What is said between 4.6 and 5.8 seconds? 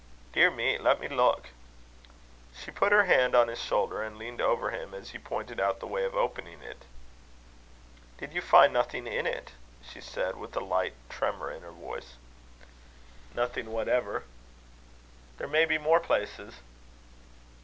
him, as he pointed out